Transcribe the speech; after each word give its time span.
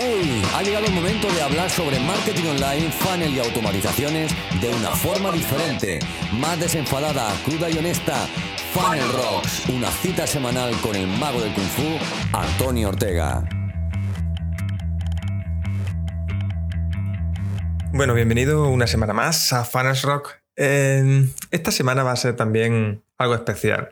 ¡Hey! 0.00 0.42
Ha 0.54 0.62
llegado 0.62 0.86
el 0.86 0.92
momento 0.92 1.26
de 1.32 1.42
hablar 1.42 1.68
sobre 1.68 1.98
marketing 1.98 2.44
online, 2.50 2.88
funnel 2.92 3.34
y 3.34 3.40
automatizaciones 3.40 4.32
de 4.60 4.68
una 4.68 4.90
forma 4.90 5.32
diferente, 5.32 5.98
más 6.34 6.60
desenfadada, 6.60 7.28
cruda 7.44 7.68
y 7.68 7.78
honesta. 7.78 8.14
Funnel 8.72 9.10
Rocks, 9.12 9.68
una 9.68 9.90
cita 9.90 10.24
semanal 10.24 10.72
con 10.82 10.94
el 10.94 11.08
mago 11.08 11.40
del 11.40 11.52
Kung 11.52 11.66
Fu, 11.66 11.98
Antonio 12.32 12.90
Ortega. 12.90 13.42
Bueno, 17.90 18.14
bienvenido 18.14 18.68
una 18.68 18.86
semana 18.86 19.14
más 19.14 19.52
a 19.52 19.64
Funnels 19.64 20.02
Rock. 20.02 20.30
Eh, 20.54 21.28
esta 21.50 21.72
semana 21.72 22.04
va 22.04 22.12
a 22.12 22.16
ser 22.16 22.36
también 22.36 23.02
algo 23.16 23.34
especial. 23.34 23.90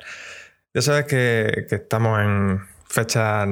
Ya 0.72 0.82
sabes 0.82 1.06
que, 1.06 1.66
que 1.68 1.74
estamos 1.74 2.20
en 2.20 2.60
fechas 2.84 3.48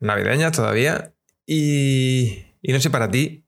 navideñas 0.00 0.52
todavía 0.52 1.12
y, 1.50 2.44
no 2.62 2.78
sé 2.78 2.90
para 2.90 3.10
ti, 3.10 3.42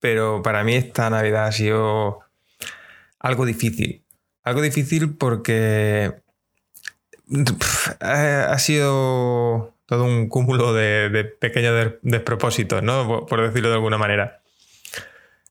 pero 0.00 0.42
para 0.42 0.64
mí 0.64 0.74
esta 0.74 1.10
Navidad 1.10 1.46
ha 1.46 1.52
sido 1.52 2.20
algo 3.18 3.44
difícil. 3.44 4.02
Algo 4.42 4.62
difícil 4.62 5.14
porque 5.14 6.14
ha 8.00 8.58
sido 8.58 9.74
todo 9.86 10.04
un 10.04 10.28
cúmulo 10.28 10.72
de, 10.72 11.24
pequeños 11.38 11.74
des- 11.74 11.94
despropósitos, 12.02 12.82
¿no? 12.82 13.06
Por, 13.06 13.26
por 13.26 13.42
decirlo 13.42 13.68
de 13.68 13.74
alguna 13.74 13.98
manera. 13.98 14.40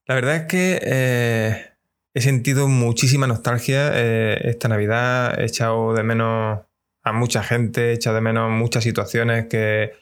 La 0.08 0.16
verdad 0.16 0.36
es 0.36 0.44
que 0.48 0.80
eh, 0.84 1.68
he 2.16 2.22
sentido 2.22 2.68
muchísima 2.68 3.28
nostalgia 3.28 3.92
eh, 3.94 4.42
esta 4.46 4.68
Navidad. 4.68 5.40
He 5.40 5.46
echado 5.46 5.94
de 5.94 6.04
menos 6.04 6.60
a 7.04 7.12
mucha 7.14 7.44
gente, 7.44 7.92
he 7.92 7.94
echado 7.94 8.16
de 8.16 8.22
menos 8.22 8.50
muchas 8.50 8.84
situaciones 8.84 9.46
que, 9.46 9.94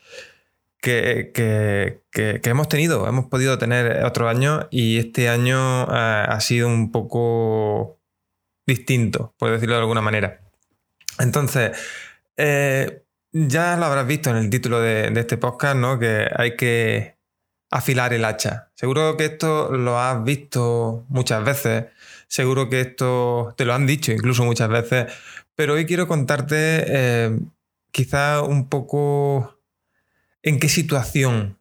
que, 0.81 1.31
que- 1.33 2.01
que- 2.11 2.41
hemos 2.49 2.67
tenido, 2.67 3.07
hemos 3.07 3.27
podido 3.27 3.57
tener 3.57 4.03
otro 4.03 4.27
año 4.27 4.67
y 4.71 4.97
este 4.97 5.29
año 5.29 5.83
eh, 5.83 6.25
ha 6.27 6.39
sido 6.41 6.67
un 6.67 6.91
poco 6.91 7.99
distinto, 8.67 9.33
por 9.37 9.51
decirlo 9.51 9.75
de 9.75 9.81
alguna 9.81 10.01
manera. 10.01 10.41
Entonces, 11.19 11.71
eh, 12.37 13.03
ya 13.31 13.77
lo 13.77 13.85
habrás 13.85 14.07
visto 14.07 14.29
en 14.29 14.37
el 14.37 14.49
título 14.49 14.81
de, 14.81 15.09
de 15.11 15.19
este 15.21 15.37
podcast, 15.37 15.75
¿no? 15.77 15.99
Que 15.99 16.27
hay 16.35 16.55
que 16.55 17.15
afilar 17.69 18.13
el 18.13 18.25
hacha. 18.25 18.69
Seguro 18.75 19.15
que 19.17 19.25
esto 19.25 19.71
lo 19.71 19.97
has 19.99 20.23
visto 20.23 21.05
muchas 21.09 21.43
veces, 21.43 21.85
seguro 22.27 22.69
que 22.69 22.81
esto 22.81 23.53
te 23.55 23.63
lo 23.65 23.73
han 23.73 23.85
dicho 23.87 24.11
incluso 24.11 24.43
muchas 24.43 24.67
veces, 24.69 25.11
pero 25.55 25.73
hoy 25.75 25.85
quiero 25.85 26.07
contarte 26.07 26.55
eh, 26.87 27.39
quizá 27.91 28.41
un 28.41 28.67
poco 28.67 29.60
en 30.43 30.59
qué 30.59 30.69
situación 30.69 31.59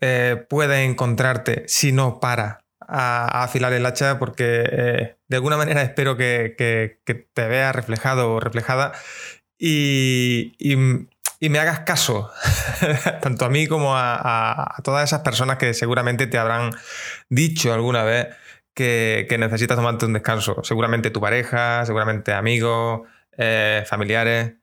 eh, 0.00 0.44
puedes 0.48 0.88
encontrarte 0.88 1.64
si 1.68 1.92
no 1.92 2.20
para 2.20 2.64
a, 2.80 3.42
afilar 3.44 3.72
el 3.72 3.86
hacha, 3.86 4.18
porque 4.18 4.64
eh, 4.70 5.16
de 5.28 5.36
alguna 5.36 5.56
manera 5.56 5.82
espero 5.82 6.16
que, 6.16 6.54
que- 6.58 6.98
te 7.34 7.46
veas 7.48 7.74
reflejado 7.74 8.32
o 8.34 8.40
reflejada 8.40 8.92
y, 9.58 10.54
y- 10.58 11.08
me 11.48 11.58
hagas 11.58 11.80
caso, 11.80 12.30
tanto 13.22 13.44
a 13.44 13.48
mí 13.48 13.66
como 13.66 13.94
a 13.96 14.76
todas 14.84 15.04
esas 15.08 15.20
personas 15.22 15.58
que 15.58 15.74
seguramente 15.74 16.26
te 16.28 16.38
habrán 16.38 16.70
dicho 17.28 17.72
alguna 17.74 18.04
vez 18.04 18.28
que, 18.74 19.26
que 19.28 19.38
necesitas 19.38 19.76
tomarte 19.76 20.06
un 20.06 20.12
descanso. 20.14 20.62
Seguramente 20.62 21.10
tu 21.10 21.20
pareja, 21.20 21.84
seguramente 21.84 22.32
amigos, 22.32 23.02
eh, 23.36 23.84
familiares, 23.86 24.54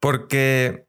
porque 0.00 0.86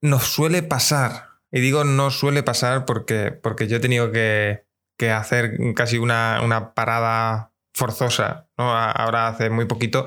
nos 0.00 0.24
suele 0.24 0.62
pasar, 0.62 1.27
y 1.50 1.60
digo 1.60 1.84
no 1.84 2.10
suele 2.10 2.42
pasar 2.42 2.84
porque, 2.84 3.32
porque 3.32 3.66
yo 3.68 3.76
he 3.76 3.80
tenido 3.80 4.12
que, 4.12 4.64
que 4.98 5.10
hacer 5.10 5.58
casi 5.74 5.98
una, 5.98 6.40
una 6.44 6.74
parada 6.74 7.52
forzosa, 7.74 8.48
¿no? 8.58 8.72
Ahora 8.76 9.28
hace 9.28 9.50
muy 9.50 9.64
poquito, 9.66 10.04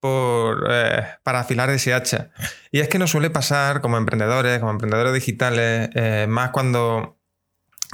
por, 0.00 0.68
eh, 0.70 1.04
para 1.24 1.40
afilar 1.40 1.68
ese 1.70 1.92
hacha. 1.92 2.30
Y 2.70 2.78
es 2.80 2.88
que 2.88 2.98
nos 3.00 3.10
suele 3.10 3.30
pasar 3.30 3.80
como 3.80 3.96
emprendedores, 3.96 4.60
como 4.60 4.70
emprendedores 4.70 5.12
digitales, 5.12 5.90
eh, 5.94 6.26
más 6.28 6.50
cuando 6.50 7.18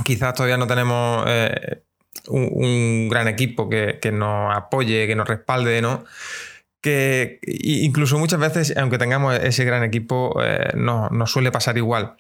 quizás 0.05 0.35
todavía 0.35 0.59
no 0.59 0.67
tenemos 0.67 1.25
eh, 1.27 1.83
un, 2.29 2.51
un 2.53 3.09
gran 3.09 3.29
equipo 3.29 3.69
que, 3.71 3.99
que 4.03 4.13
nos 4.13 4.55
apoye, 4.55 5.07
que 5.07 5.17
nos 5.17 5.27
respalde, 5.29 5.81
¿no? 5.81 6.05
Que 6.83 7.39
incluso 7.47 8.19
muchas 8.19 8.39
veces, 8.41 8.75
aunque 8.77 8.99
tengamos 8.99 9.35
ese 9.39 9.65
gran 9.65 9.83
equipo, 9.85 10.39
eh, 10.45 10.73
no- 10.75 11.09
nos 11.09 11.31
suele 11.33 11.51
pasar 11.51 11.79
igual. 11.79 12.17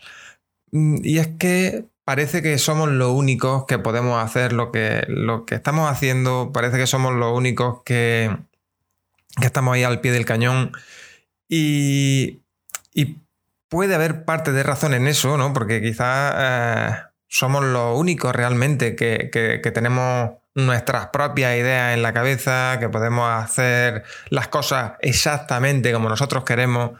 Mm, 0.74 0.96
Y 1.04 1.18
es 1.18 1.28
que 1.38 1.86
parece 2.04 2.42
que 2.42 2.58
somos 2.58 2.90
los 2.90 3.12
únicos 3.12 3.64
que 3.66 3.78
podemos 3.78 4.22
hacer 4.22 4.52
lo 4.52 4.72
que, 4.72 5.04
lo 5.08 5.46
que 5.46 5.54
estamos 5.54 5.90
haciendo, 5.90 6.50
parece 6.52 6.76
que 6.78 6.86
somos 6.86 7.14
los 7.14 7.32
únicos 7.36 7.82
que, 7.84 8.36
que 9.40 9.46
estamos 9.46 9.74
ahí 9.74 9.84
al 9.84 10.00
pie 10.00 10.12
del 10.12 10.26
cañón 10.26 10.72
y, 11.48 12.42
y 12.94 13.18
puede 13.68 13.94
haber 13.94 14.24
parte 14.24 14.52
de 14.52 14.62
razón 14.62 14.94
en 14.94 15.06
eso, 15.08 15.36
¿no? 15.38 15.52
Porque 15.54 15.80
quizás 15.82 16.34
eh, 16.38 16.96
somos 17.28 17.64
los 17.64 17.98
únicos 17.98 18.34
realmente 18.34 18.96
que, 18.96 19.30
que- 19.32 19.60
que 19.62 19.70
tenemos 19.72 20.32
nuestras 20.56 21.08
propias 21.08 21.56
ideas 21.56 21.94
en 21.94 22.02
la 22.02 22.12
cabeza, 22.14 22.78
que 22.80 22.88
podemos 22.90 23.28
hacer 23.30 24.04
las 24.30 24.48
cosas 24.48 24.94
exactamente 25.00 25.92
como 25.92 26.08
nosotros 26.08 26.44
queremos, 26.44 26.92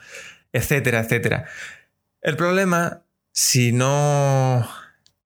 etcétera, 0.53 1.01
etcétera. 1.01 1.47
El 2.23 2.37
problema, 2.37 3.03
si 3.34 3.72
no 3.72 4.65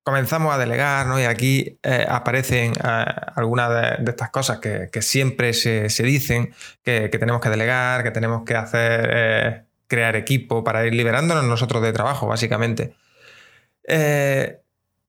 comenzamos 0.02 0.54
a 0.54 0.56
delegar, 0.56 1.06
¿no? 1.06 1.20
Y 1.20 1.24
aquí 1.24 1.78
eh, 1.82 2.06
aparecen 2.08 2.72
eh, 2.72 3.04
algunas 3.36 3.98
de, 4.00 4.10
estas 4.10 4.30
cosas 4.30 4.60
que, 4.60 5.02
siempre 5.02 5.52
se, 5.52 5.88
dicen, 6.02 6.54
que, 6.82 7.10
tenemos 7.10 7.42
que 7.42 7.50
delegar, 7.50 8.02
que 8.02 8.10
tenemos 8.10 8.44
que 8.46 8.56
hacer, 8.56 9.10
eh, 9.12 9.62
crear 9.86 10.16
equipo 10.16 10.64
para 10.64 10.86
ir 10.86 10.94
liberándonos 10.94 11.44
nosotros 11.44 11.82
de 11.82 11.92
trabajo, 11.92 12.26
básicamente. 12.26 12.94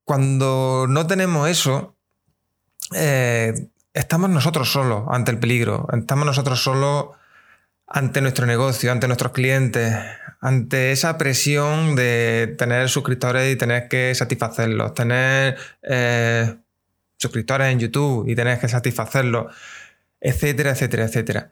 Cuando 0.04 0.86
no 0.90 1.08
tenemos 1.08 1.48
eso, 1.48 1.96
estamos 3.94 4.30
nosotros 4.30 4.70
solos 4.70 5.06
ante 5.10 5.32
el 5.32 5.40
peligro, 5.40 5.88
estamos 5.94 6.26
nosotros 6.26 6.62
solos 6.62 7.16
ante 7.90 8.22
nuestro 8.22 8.46
negocio, 8.46 8.92
ante 8.92 9.08
nuestros 9.08 9.32
clientes, 9.32 9.94
ante 10.42 10.92
esa 10.92 11.18
presión 11.18 11.96
de 11.96 12.56
tener 12.58 12.88
suscriptores 12.90 13.52
y 13.52 13.56
tener 13.58 13.88
que 13.88 14.14
satisfacerlos, 14.16 14.94
tener 14.94 15.58
eh, 15.82 16.56
suscriptores 17.18 17.72
en 17.72 17.80
YouTube 17.80 18.30
y 18.30 18.36
tener 18.36 18.60
que 18.60 18.68
satisfacerlos, 18.70 19.54
etcétera, 20.22 20.72
etcétera, 20.72 21.06
etcétera. 21.06 21.52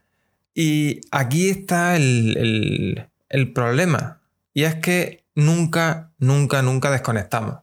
Y 0.54 1.02
aquí 1.12 1.50
está 1.50 1.96
el, 1.96 2.38
el- 2.38 3.10
el 3.30 3.52
problema. 3.54 4.22
Y 4.54 4.64
es 4.64 4.76
que 4.76 5.24
nunca, 5.36 6.12
nunca, 6.18 6.62
nunca 6.62 6.90
desconectamos. 6.92 7.60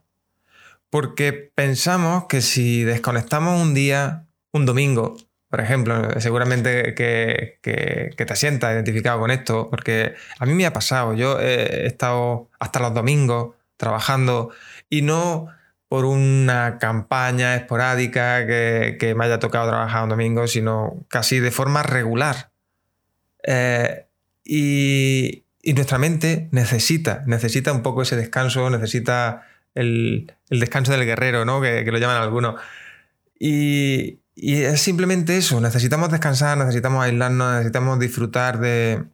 Porque 0.89 1.33
pensamos 1.33 2.25
que 2.27 2.41
si 2.41 2.83
desconectamos 2.83 3.61
un 3.61 3.73
día, 3.73 4.25
un 4.51 4.65
domingo, 4.65 5.17
por 5.49 5.61
ejemplo, 5.61 6.19
seguramente 6.19 6.93
que, 6.95 7.59
que- 7.61 8.13
te 8.25 8.35
sientas 8.35 8.73
identificado 8.73 9.19
con 9.19 9.31
esto, 9.31 9.69
porque 9.69 10.15
a 10.39 10.45
mí 10.45 10.53
me 10.53 10.65
ha 10.65 10.73
pasado. 10.73 11.13
Yo 11.13 11.39
he 11.39 11.85
estado 11.85 12.49
hasta 12.59 12.79
los 12.79 12.93
domingos 12.93 13.55
trabajando 13.77 14.51
y 14.89 15.01
no 15.01 15.47
por 15.87 16.05
una 16.05 16.77
campaña 16.79 17.55
esporádica 17.55 18.45
que, 18.47 18.97
que 18.99 19.13
me 19.15 19.25
haya 19.25 19.39
tocado 19.39 19.69
trabajar 19.69 20.03
un 20.03 20.09
domingo, 20.09 20.47
sino 20.47 21.05
casi 21.09 21.39
de 21.39 21.51
forma 21.51 21.83
regular. 21.83 22.49
Eh, 23.43 24.07
y, 24.43 25.43
y 25.61 25.73
nuestra 25.73 25.97
mente 25.99 26.49
necesita, 26.51 27.23
necesita 27.27 27.71
un 27.71 27.83
poco 27.83 28.01
ese 28.01 28.15
descanso, 28.15 28.69
necesita 28.69 29.43
el, 29.75 30.33
el 30.49 30.59
descanso 30.59 30.91
del 30.91 31.05
guerrero, 31.05 31.45
¿no? 31.45 31.61
Que 31.61 31.83
lo 31.85 31.97
llaman 31.97 32.21
algunos. 32.21 32.55
Y, 33.39 34.19
y 34.35 34.63
es 34.63 34.81
simplemente 34.81 35.37
eso, 35.37 35.61
necesitamos 35.61 36.09
descansar, 36.11 36.57
necesitamos 36.57 37.03
aislarnos, 37.03 37.53
necesitamos 37.53 37.99
disfrutar 37.99 38.59
de, 38.59 39.05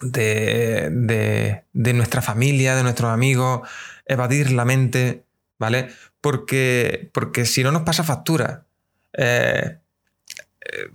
de, 0.00 1.64
de- 1.72 1.92
nuestra 1.92 2.22
familia, 2.22 2.76
de 2.76 2.82
nuestros 2.82 3.10
amigos, 3.10 3.68
evadir 4.06 4.52
la 4.52 4.64
mente, 4.64 5.24
¿vale? 5.58 5.88
Porque, 6.20 7.10
porque 7.12 7.44
si 7.46 7.62
no 7.62 7.72
nos 7.72 7.82
pasa 7.82 8.04
factura. 8.04 8.66
Eh, 9.14 9.78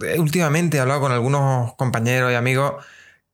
eh, 0.01 0.19
últimamente 0.19 0.77
he 0.77 0.79
hablado 0.79 1.01
con 1.01 1.11
algunos 1.11 1.73
compañeros 1.75 2.31
y 2.31 2.35
amigos 2.35 2.83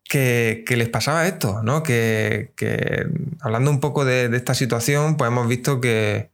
que, 0.03 0.63
que 0.67 0.77
les 0.77 0.89
pasaba 0.89 1.27
esto, 1.27 1.61
¿no? 1.63 1.83
Que, 1.83 2.53
que 2.55 3.05
hablando 3.41 3.71
un 3.71 3.79
poco 3.79 4.05
de, 4.05 4.29
de 4.29 4.37
esta 4.37 4.53
situación, 4.55 5.17
pues 5.17 5.29
hemos 5.29 5.47
visto 5.47 5.81
que, 5.81 6.31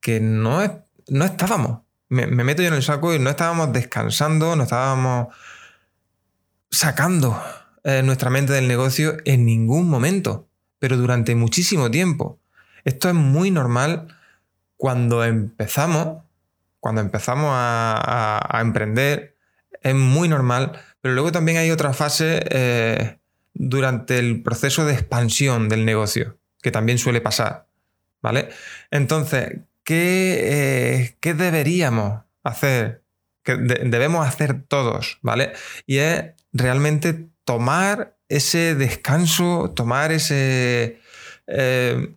que 0.00 0.20
no, 0.20 0.62
es- 0.62 0.72
no 1.08 1.24
estábamos. 1.24 1.80
Me, 2.08 2.26
me 2.26 2.44
meto 2.44 2.62
yo 2.62 2.68
en 2.68 2.74
el 2.74 2.82
saco 2.82 3.14
y 3.14 3.18
no 3.18 3.30
estábamos 3.30 3.72
descansando, 3.72 4.56
no 4.56 4.62
estábamos 4.62 5.28
sacando 6.70 7.40
eh, 7.84 8.02
nuestra 8.02 8.30
mente 8.30 8.52
del 8.52 8.68
negocio 8.68 9.16
en 9.24 9.46
ningún 9.46 9.88
momento, 9.88 10.48
pero 10.78 10.96
durante 10.96 11.34
muchísimo 11.34 11.90
tiempo. 11.90 12.38
Esto 12.84 13.08
es 13.08 13.14
muy 13.14 13.50
normal 13.50 14.14
cuando 14.76 15.24
empezamos, 15.24 16.22
cuando 16.80 17.00
empezamos 17.00 17.50
a, 17.52 18.58
emprender, 18.60 19.36
es 19.82 19.94
muy 19.94 20.28
normal, 20.28 20.72
pero 21.00 21.14
luego 21.14 21.32
también 21.32 21.58
hay 21.58 21.70
otra 21.70 21.92
fase 21.92 22.44
eh, 22.50 23.18
durante 23.54 24.18
el 24.18 24.42
proceso 24.42 24.84
de 24.84 24.94
expansión 24.94 25.68
del 25.68 25.84
negocio, 25.84 26.36
que 26.62 26.70
también 26.70 26.98
suele 26.98 27.20
pasar. 27.20 27.66
¿Vale? 28.20 28.48
Entonces, 28.90 29.60
¿qué, 29.88 31.16
eh, 31.22 31.34
deberíamos 31.34 32.20
hacer? 32.44 33.04
Que 33.42 33.56
debemos 33.56 34.28
hacer 34.28 34.62
todos, 34.68 35.18
¿vale? 35.22 35.52
Y 35.86 35.96
es 35.96 36.26
realmente 36.52 37.30
tomar 37.46 38.18
ese 38.28 38.74
descanso, 38.74 39.72
tomar 39.74 40.12
ese... 40.12 41.00
Eh, 41.46 42.14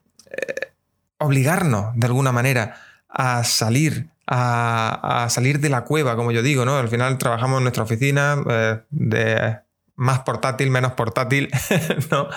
obligarnos 1.20 1.96
de 1.96 2.08
alguna 2.08 2.34
manera 2.34 2.76
a 3.08 3.46
salir, 3.46 4.10
a, 4.28 5.28
salir 5.30 5.60
de 5.60 5.70
la 5.70 5.86
cueva, 5.86 6.18
como 6.18 6.34
yo 6.34 6.42
digo, 6.42 6.66
¿no? 6.66 6.78
Al 6.78 6.90
final 6.90 7.18
trabajamos 7.18 7.60
en 7.60 7.64
nuestra 7.64 7.84
oficina 7.84 8.44
eh, 8.50 8.82
de 8.90 9.60
más 9.96 10.20
portátil, 10.22 10.72
menos 10.72 10.94
portátil, 10.94 11.50
¿no? 12.12 12.28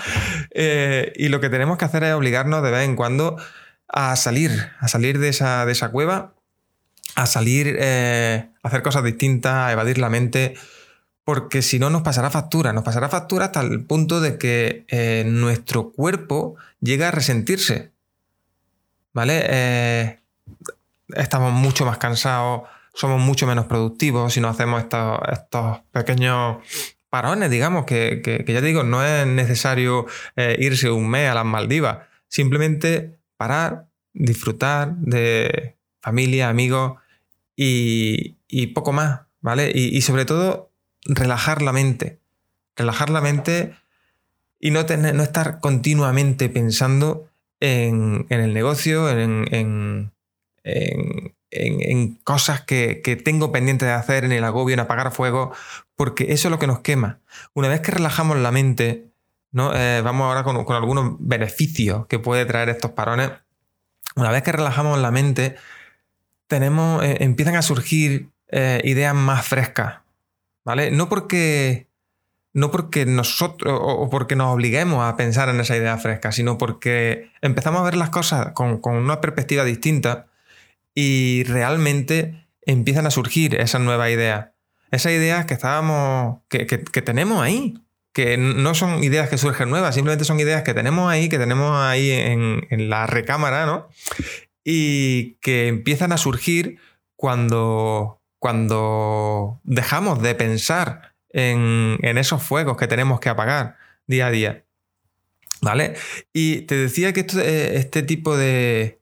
Eh, 0.51 1.13
y 1.17 1.29
lo 1.29 1.41
que 1.41 1.49
tenemos 1.49 1.77
que 1.77 1.87
hacer 1.87 2.05
es 2.05 2.15
obligarnos 2.15 2.63
de 2.63 2.71
vez 2.71 2.85
en 2.85 2.95
cuando 2.95 3.37
a 3.95 4.17
salir, 4.17 4.71
a 4.81 4.89
salir 4.89 5.19
de 5.19 5.29
esa, 5.29 5.65
de 5.67 5.73
esa 5.73 5.91
cueva, 5.91 6.35
a 7.15 7.27
salir, 7.27 7.77
eh, 7.79 8.49
a 8.63 8.69
hacer 8.69 8.83
cosas 8.83 9.05
distintas, 9.05 9.55
a 9.55 9.73
evadir 9.73 9.99
la 9.99 10.11
mente, 10.11 10.55
porque 11.25 11.63
si 11.63 11.79
no 11.79 11.91
nos 11.91 12.03
pasará 12.03 12.31
factura, 12.31 12.73
nos 12.73 12.85
pasará 12.85 13.09
factura 13.09 13.47
hasta 13.47 13.61
el 13.61 13.85
punto 13.85 14.21
de 14.21 14.37
que 14.37 15.25
nuestro 15.27 15.93
cuerpo 15.93 16.57
llega 16.81 17.09
a 17.09 17.11
resentirse 17.11 17.95
¿vale? 19.15 19.43
Eh, 19.49 20.19
estamos 21.15 21.53
mucho 21.53 21.87
más 21.87 21.97
cansados, 21.97 22.63
somos 22.93 23.21
mucho 23.21 23.47
menos 23.47 23.65
productivos 23.65 24.35
si 24.35 24.41
no 24.41 24.49
hacemos 24.49 24.83
estos, 24.83 25.21
estos 25.33 25.79
pequeños 25.93 26.59
parones, 27.09 27.49
digamos, 27.49 27.87
que, 27.87 28.21
que, 28.23 28.53
ya 28.53 28.61
digo, 28.61 28.83
no 28.83 29.03
es 29.05 29.27
necesario 29.27 30.07
eh, 30.37 30.57
irse 30.59 30.91
un 30.91 31.09
mes 31.09 31.31
a 31.31 31.35
las 31.35 31.45
Maldivas, 31.45 31.99
simplemente 32.29 33.19
parar, 33.37 33.87
disfrutar 34.13 34.95
de 34.97 35.77
familia, 36.01 36.49
amigos 36.49 36.99
y, 37.57 38.37
poco 38.75 38.93
más, 38.93 39.23
¿vale? 39.41 39.71
Y, 39.75 40.01
sobre 40.03 40.25
todo 40.25 40.71
relajar 41.05 41.63
la 41.63 41.73
mente, 41.73 42.19
relajar 42.77 43.11
la 43.11 43.21
mente 43.21 43.75
y 44.59 44.71
no, 44.71 44.87
tener, 44.87 45.15
no 45.15 45.23
estar 45.23 45.61
continuamente 45.61 46.49
pensando 46.49 47.29
en, 47.61 48.27
el 48.29 48.55
negocio, 48.55 49.11
en, 49.11 50.13
cosas 52.25 52.63
que, 52.63 53.21
tengo 53.25 53.53
pendiente 53.53 53.85
de 53.85 53.93
hacer, 53.93 54.25
en 54.25 54.33
el 54.33 54.45
agobio, 54.45 54.75
en 54.75 54.81
apagar 54.81 55.13
fuego, 55.13 55.53
porque 55.97 56.33
eso 56.33 56.49
es 56.49 56.51
lo 56.51 56.59
que 56.59 56.67
nos 56.67 56.81
quema. 56.81 57.21
Una 57.55 57.69
vez 57.69 57.81
que 57.81 57.93
relajamos 57.93 58.37
la 58.39 58.51
mente, 58.51 59.14
¿no? 59.55 59.73
Eh, 59.75 60.03
vamos 60.03 60.27
ahora 60.27 60.43
con, 60.43 60.57
algunos 60.75 61.17
beneficios 61.21 62.07
que 62.09 62.19
puede 62.19 62.45
traer 62.45 62.69
estos 62.69 62.91
parones. 62.91 63.31
Una 64.17 64.31
vez 64.31 64.43
que 64.43 64.53
relajamos 64.53 64.99
la 64.99 65.13
mente, 65.13 65.55
tenemos, 66.49 67.03
eh, 67.05 67.19
empiezan 67.21 67.55
a 67.55 67.63
surgir 67.63 68.31
eh, 68.49 68.81
ideas 68.85 69.15
más 69.15 69.47
frescas. 69.47 70.01
¿Vale? 70.65 70.91
No 70.91 71.09
porque 71.09 71.89
no 72.55 72.71
porque 72.71 73.05
nosotros 73.05 73.79
o 73.83 74.09
porque 74.11 74.37
nos 74.37 74.55
obliguemos 74.55 75.05
a 75.05 75.17
pensar 75.17 75.49
en 75.49 75.61
esa 75.61 75.77
idea 75.77 75.99
fresca, 75.99 76.31
sino 76.31 76.57
porque 76.57 77.31
empezamos 77.43 77.81
a 77.81 77.85
ver 77.85 77.97
las 77.97 78.11
cosas 78.11 78.53
con, 78.53 78.81
una 78.85 79.21
perspectiva 79.21 79.65
distinta 79.65 80.27
y 80.95 81.43
realmente 81.45 82.47
empiezan 82.63 83.07
a 83.07 83.11
surgir 83.11 83.57
esas 83.57 83.81
nuevas 83.81 84.11
ideas. 84.11 84.51
Esas 84.93 85.13
ideas 85.13 85.47
que 85.47 85.55
estábamos, 85.55 86.39
que, 86.49 86.63
tenemos 87.03 87.43
ahí, 87.43 87.75
que 88.15 88.39
no 88.39 88.75
son 88.75 89.05
ideas 89.05 89.29
que 89.29 89.37
surgen 89.37 89.69
nuevas, 89.69 89.95
simplemente 89.95 90.25
son 90.25 90.41
ideas 90.41 90.63
que 90.63 90.73
tenemos 90.73 91.11
ahí, 91.11 91.29
que 91.29 91.39
tenemos 91.39 91.77
ahí 91.77 92.11
en, 92.11 92.67
en 92.71 92.89
la 92.89 93.07
recámara, 93.07 93.67
¿no? 93.67 93.89
Y 94.65 95.35
que 95.43 95.69
empiezan 95.69 96.13
a 96.13 96.17
surgir 96.17 96.79
cuando, 97.17 98.23
cuando 98.39 99.61
dejamos 99.65 100.23
de 100.23 100.35
pensar 100.35 101.15
en, 101.31 101.99
esos 102.19 102.43
fuegos 102.43 102.77
que 102.77 102.87
tenemos 102.87 103.21
que 103.21 103.29
apagar 103.29 103.77
día 104.07 104.27
a 104.27 104.31
día. 104.31 104.65
¿Vale? 105.61 105.95
Y 106.33 106.63
te 106.63 106.75
decía 106.75 107.13
que 107.13 107.21
eh, 107.21 107.73
este 107.77 108.03
tipo 108.03 108.37
de, 108.37 109.01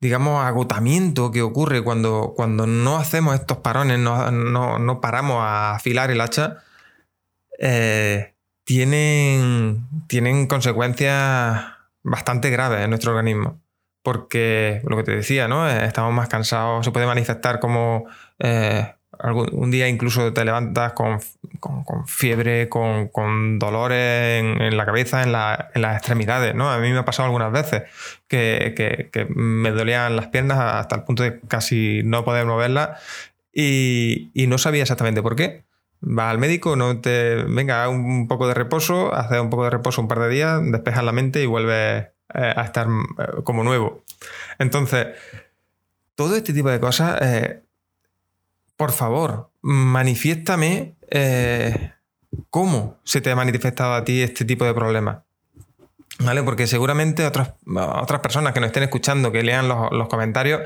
digamos, 0.00 0.44
agotamiento 0.44 1.32
que 1.32 1.42
ocurre 1.42 1.82
cuando, 1.82 2.34
cuando 2.36 2.66
no 2.66 2.98
hacemos 2.98 3.34
estos 3.34 3.58
parones, 3.58 3.98
no, 3.98 5.00
paramos 5.00 5.38
a 5.40 5.74
afilar 5.74 6.10
el 6.10 6.20
hacha, 6.20 6.62
eh, 7.58 8.34
tienen, 8.64 9.86
tienen 10.08 10.46
consecuencias 10.46 11.64
bastante 12.02 12.50
graves 12.50 12.82
en 12.82 12.90
nuestro 12.90 13.12
organismo. 13.12 13.60
Porque 14.02 14.82
lo 14.84 14.96
que 14.96 15.02
te 15.02 15.16
decía, 15.16 15.48
¿no? 15.48 15.68
Eh, 15.68 15.84
estamos 15.84 16.12
más 16.12 16.28
cansados, 16.28 16.84
se 16.84 16.92
puede 16.92 17.06
manifestar 17.06 17.58
como 17.58 18.06
un 19.52 19.70
día 19.70 19.88
incluso 19.88 20.32
te 20.32 20.44
levantas 20.44 20.92
con, 20.92 21.20
fiebre, 22.06 22.68
con, 22.68 23.58
dolores 23.58 24.42
en, 24.42 24.76
la 24.76 24.84
cabeza, 24.84 25.22
en, 25.22 25.32
las 25.32 25.96
extremidades, 25.96 26.54
¿no? 26.54 26.70
A 26.70 26.78
mí 26.78 26.90
me 26.90 26.98
ha 26.98 27.04
pasado 27.04 27.26
algunas 27.26 27.52
veces 27.52 27.84
que, 28.28 29.10
me 29.34 29.70
dolían 29.70 30.16
las 30.16 30.28
piernas 30.28 30.58
hasta 30.58 30.96
el 30.96 31.04
punto 31.04 31.22
de 31.22 31.40
casi 31.40 32.02
no 32.04 32.24
poder 32.24 32.46
moverlas 32.46 33.00
y, 33.52 34.30
no 34.48 34.58
sabía 34.58 34.82
exactamente 34.82 35.22
por 35.22 35.36
qué. 35.36 35.64
Va 36.02 36.30
al 36.30 36.38
médico, 36.38 36.76
no 36.76 37.00
te. 37.00 37.44
Venga, 37.44 37.88
un 37.88 38.28
poco 38.28 38.46
de 38.48 38.54
reposo, 38.54 39.14
haces 39.14 39.40
un 39.40 39.50
poco 39.50 39.64
de 39.64 39.70
reposo 39.70 40.00
un 40.00 40.08
par 40.08 40.20
de 40.20 40.28
días, 40.28 40.60
despejas 40.64 41.04
la 41.04 41.12
mente 41.12 41.42
y 41.42 41.46
vuelves 41.46 42.06
eh, 42.34 42.54
a 42.56 42.62
estar 42.62 42.86
eh, 42.86 43.42
como 43.44 43.64
nuevo. 43.64 44.04
Entonces, 44.58 45.08
todo 46.14 46.36
este 46.36 46.52
tipo 46.52 46.70
de 46.70 46.80
cosas 46.80 47.20
eh, 47.22 47.62
por 48.76 48.92
favor, 48.92 49.50
manifiéstame 49.62 50.96
cómo 52.50 52.98
se 53.04 53.20
te 53.20 53.30
ha 53.30 53.36
manifestado 53.36 53.94
a 53.94 54.04
ti 54.04 54.22
este 54.22 54.44
tipo 54.44 54.64
de 54.64 54.74
problemas. 54.74 55.18
¿Vale? 56.18 56.42
Porque 56.42 56.66
seguramente 56.66 57.26
otras, 57.26 57.54
otras 57.66 58.20
personas 58.20 58.54
que 58.54 58.60
nos 58.60 58.68
estén 58.68 58.84
escuchando, 58.84 59.32
que 59.32 59.42
lean 59.42 59.68
los, 59.68 60.08
comentarios, 60.08 60.62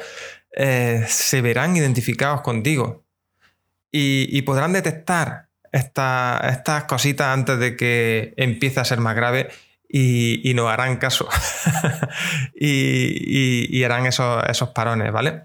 eh, 0.53 1.05
se 1.09 1.43
verán 1.43 1.77
identificados 1.77 2.43
contigo 2.43 3.05
y, 3.93 4.43
podrán 4.43 4.73
detectar 4.73 5.49
estas 5.73 6.85
cositas 6.85 7.29
antes 7.29 7.59
de 7.59 7.77
que 7.77 8.35
empiece 8.37 8.81
a 8.81 8.85
ser 8.85 8.99
más 8.99 9.17
grave 9.17 9.49
y, 9.89 10.49
y 10.49 10.55
nos 10.55 10.69
harán 10.69 10.97
caso 10.97 11.29
y, 12.55 13.83
harán 13.83 14.07
esos, 14.07 14.45
esos 14.49 14.71
parones, 14.71 15.13
¿vale? 15.13 15.45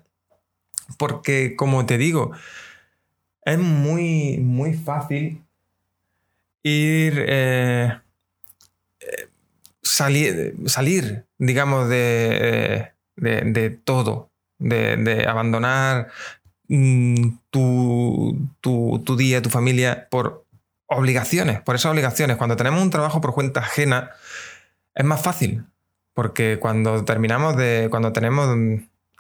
Porque, 0.98 1.56
como 1.56 1.86
te 1.86 1.98
digo, 1.98 2.32
es 3.44 3.58
muy, 3.58 4.38
muy 4.38 4.74
fácil 4.74 5.44
ir. 6.64 7.26
Eh, 7.28 8.00
eh, 9.00 9.30
salir, 9.86 10.56
salir, 10.66 11.26
digamos, 11.38 11.88
de, 11.88 12.92
de, 13.16 13.70
todo, 13.70 14.32
de, 14.58 15.26
abandonar 15.28 16.10
mm, 16.68 17.40
tu, 17.50 18.50
tu, 18.62 19.02
tu, 19.06 19.16
día, 19.16 19.42
tu 19.42 19.50
familia, 19.50 20.08
por 20.10 20.46
obligaciones, 20.88 21.62
por 21.62 21.76
esas 21.76 21.92
obligaciones. 21.92 22.38
Cuando 22.38 22.56
tenemos 22.56 22.82
un 22.82 22.90
trabajo 22.90 23.22
por 23.22 23.34
cuenta 23.34 23.62
ajena, 23.62 24.12
es 24.94 25.06
más 25.06 25.22
fácil, 25.22 25.66
porque 26.14 26.58
cuando 26.60 27.04
terminamos 27.06 27.58
de, 27.58 27.88
cuando 27.92 28.14
tenemos 28.14 28.48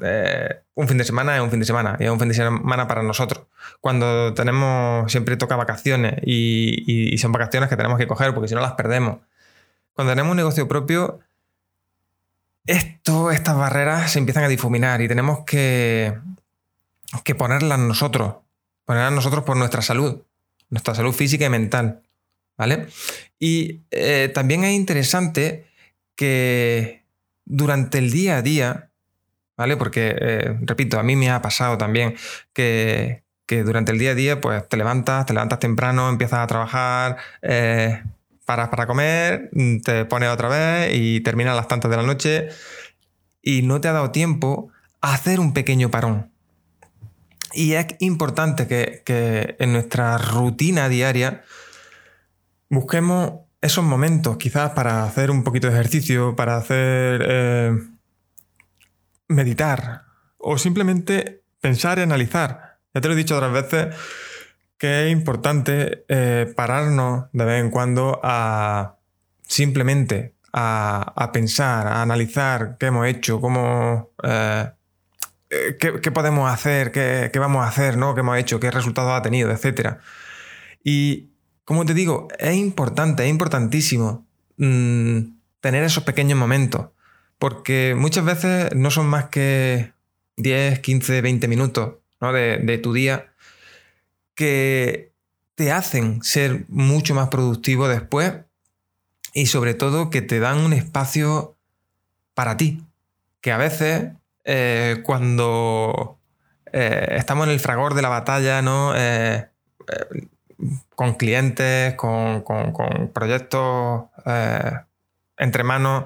eh, 0.02 0.62
un 0.74 0.88
fin 0.88 0.98
de 0.98 1.06
semana 1.06 1.38
es 1.38 1.42
un 1.42 1.50
fin 1.50 1.60
de 1.60 1.66
semana 1.66 1.96
y 2.00 2.04
es 2.04 2.10
un 2.10 2.20
fin 2.20 2.28
de 2.30 2.36
semana 2.36 2.88
para 2.88 3.04
nosotros. 3.04 3.46
Cuando 3.82 4.34
tenemos, 4.34 5.12
siempre 5.12 5.38
toca 5.38 5.56
vacaciones 5.56 6.16
y, 6.24 7.18
son 7.18 7.32
vacaciones 7.32 7.70
que 7.70 7.78
tenemos 7.78 7.98
que 7.98 8.08
coger 8.08 8.34
porque 8.34 8.48
si 8.48 8.56
no 8.56 8.62
las 8.62 8.74
perdemos. 8.74 9.20
Cuando 9.94 10.12
tenemos 10.12 10.32
un 10.32 10.38
negocio 10.38 10.68
propio, 10.68 11.20
esto, 12.66 13.32
estas 13.32 13.56
barreras 13.56 14.12
se 14.12 14.20
empiezan 14.20 14.44
a 14.44 14.48
difuminar 14.48 15.02
y 15.02 15.08
tenemos 15.08 15.46
que, 15.46 16.18
que 17.24 17.36
ponerlas 17.36 17.80
nosotros, 17.80 18.36
ponerlas 18.86 19.14
nosotros 19.14 19.44
por 19.44 19.58
nuestra 19.58 19.82
salud, 19.82 20.24
nuestra 20.70 20.96
salud 20.96 21.14
física 21.14 21.46
y 21.46 21.50
mental. 21.50 22.02
¿Vale? 22.58 22.88
Y 23.38 23.82
eh, 23.92 24.32
también 24.34 24.64
es 24.64 24.74
interesante 24.74 25.68
que 26.16 27.04
durante 27.44 27.98
el 27.98 28.12
día 28.12 28.38
a 28.38 28.42
día 28.42 28.92
¿vale? 29.58 29.78
Porque, 29.78 30.16
eh, 30.20 30.58
repito, 30.62 31.00
a 31.00 31.04
mí 31.04 31.16
me 31.16 31.30
ha 31.30 31.42
pasado 31.42 31.78
también 31.78 32.16
que, 32.54 33.24
durante 33.48 33.92
el 33.92 34.00
día 34.00 34.12
a 34.12 34.16
día, 34.16 34.42
pues 34.42 34.68
te 34.68 34.78
levantas, 34.78 35.26
te 35.26 35.34
levantas 35.34 35.60
temprano, 35.60 36.10
empiezas 36.10 36.40
a 36.40 36.48
trabajar, 36.48 37.18
eh, 37.42 38.04
paras 38.46 38.70
para 38.70 38.88
comer, 38.88 39.50
te 39.84 40.06
pones 40.06 40.30
otra 40.30 40.50
vez 40.50 40.92
y 40.94 41.22
terminas 41.22 41.56
las 41.56 41.68
tantas 41.68 41.90
de 41.92 41.98
la 41.98 42.04
noche 42.04 42.50
y 43.42 43.62
no 43.62 43.82
te 43.82 43.88
ha 43.88 43.94
dado 43.94 44.12
tiempo 44.12 44.70
hacer 45.02 45.40
un 45.40 45.54
pequeño 45.54 45.90
parón. 45.92 46.32
Y 47.56 47.74
es 47.74 47.88
importante 48.00 48.68
que, 48.68 49.56
en 49.60 49.74
nuestra 49.74 50.18
rutina 50.18 50.90
diaria 50.90 51.44
busquemos 52.70 53.46
esos 53.62 53.84
momentos, 53.84 54.38
quizás 54.38 54.72
para 54.72 55.06
hacer 55.06 55.32
un 55.32 55.44
poquito 55.44 55.68
de 55.68 55.74
ejercicio, 55.74 56.36
para 56.36 56.58
hacer 56.58 57.26
eh, 57.28 57.80
meditar 59.28 60.04
o 60.38 60.58
simplemente 60.58 61.44
pensar 61.62 61.98
y 61.98 62.02
analizar. 62.02 62.78
Ya 62.94 63.02
te 63.02 63.08
lo 63.08 63.14
he 63.14 63.18
dicho 63.18 63.36
otras 63.36 63.54
veces 63.54 63.96
que 64.78 65.06
es 65.06 65.12
importante 65.12 66.06
eh, 66.10 66.54
pararnos 66.56 67.26
de 67.32 67.46
vez 67.46 67.64
en 67.64 67.72
cuando 67.72 68.20
a 68.22 68.98
simplemente 69.48 70.36
a, 70.58 71.32
pensar, 71.34 71.88
a 71.88 72.02
analizar 72.02 72.78
qué 72.80 72.88
hemos 72.88 73.08
hecho, 73.08 73.42
cómo, 73.42 74.12
eh, 74.24 74.70
eh, 75.50 75.78
qué, 75.80 76.12
podemos 76.12 76.52
hacer, 76.52 76.92
qué, 76.92 77.32
vamos 77.40 77.64
a 77.64 77.68
hacer, 77.68 77.98
¿no? 77.98 78.16
qué 78.16 78.22
hemos 78.22 78.38
hecho, 78.38 78.60
qué 78.60 78.72
resultados 78.72 79.12
ha 79.12 79.22
tenido, 79.22 79.52
etc. 79.52 79.98
Y, 80.84 81.30
como 81.64 81.86
te 81.86 81.94
digo, 81.94 82.28
es 82.40 82.56
importante, 82.56 83.24
es 83.24 83.30
importantísimo 83.30 84.25
mm, 84.58 85.20
tener 85.60 85.84
esos 85.84 86.04
pequeños 86.04 86.38
momentos, 86.38 86.88
porque 87.38 87.96
muchas 87.98 88.25
veces 88.25 88.75
no 88.75 88.92
son 88.92 89.08
más 89.08 89.25
que 89.25 89.94
10, 90.38 90.80
15, 90.80 91.22
20 91.22 91.48
minutos 91.48 91.96
de, 92.22 92.58
de 92.58 92.78
tu 92.80 92.94
día 92.94 93.32
que 94.34 95.14
te 95.56 95.72
hacen 95.72 96.24
ser 96.24 96.66
mucho 96.68 97.14
más 97.14 97.30
productivo 97.30 97.88
después 97.88 98.34
y 99.34 99.46
sobre 99.46 99.74
todo 99.74 100.10
que 100.10 100.22
te 100.22 100.40
dan 100.40 100.60
un 100.60 100.74
espacio 100.74 101.58
para 102.34 102.58
ti. 102.58 102.82
Que 103.42 103.52
a 103.52 103.58
veces 103.58 104.12
eh, 104.48 105.02
cuando 105.04 106.20
eh, 106.72 107.16
estamos 107.18 107.48
en 107.48 107.54
el 107.54 107.60
fragor 107.60 107.96
de 107.96 108.04
la 108.04 108.10
batalla, 108.10 108.62
¿no? 108.62 108.94
Eh, 108.96 109.50
con 110.96 111.16
clientes, 111.16 111.96
con, 111.96 112.44
proyectos 113.14 114.06
entre 115.38 115.64
manos, 115.64 116.06